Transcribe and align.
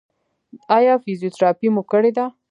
ایا 0.77 0.93
فزیوتراپي 1.03 1.67
مو 1.73 1.81
کړې 1.91 2.11
ده؟ 2.17 2.25